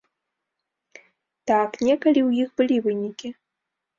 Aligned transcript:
Так, 1.51 1.69
некалі 1.87 2.21
ў 2.27 2.31
іх 2.45 2.49
былі 2.61 2.77
вынікі. 2.87 3.27